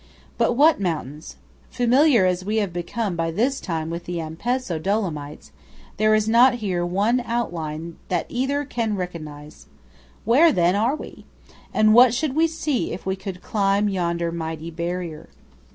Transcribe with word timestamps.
But 0.35 0.53
what 0.57 0.81
mountains? 0.81 1.35
Familiar 1.69 2.25
as 2.25 2.43
we 2.43 2.55
have 2.57 2.73
become 2.73 3.15
by 3.15 3.29
this 3.29 3.59
time 3.61 3.91
with 3.91 4.05
the 4.05 4.19
Ampezzo 4.19 4.79
Dolomites, 4.79 5.51
there 5.97 6.15
is 6.15 6.27
not 6.27 6.55
here 6.55 6.83
one 6.83 7.19
outline 7.23 7.97
that 8.07 8.25
either 8.27 8.65
can 8.65 8.95
recongnise. 8.95 9.67
Where, 10.25 10.51
then, 10.51 10.75
are 10.75 10.95
we? 10.95 11.25
And 11.71 11.93
what 11.93 12.15
should 12.15 12.35
we 12.35 12.47
see 12.47 12.91
if 12.93 13.05
we 13.05 13.15
could 13.15 13.43
climb 13.43 13.89
yonder 13.89 14.31
mighty 14.31 14.71
barrier? 14.71 15.29